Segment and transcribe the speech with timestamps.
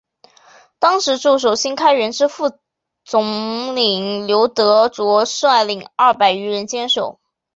[0.79, 2.49] 当时驻守新开园之副
[3.05, 7.19] 统领刘德杓率领二百余人坚守。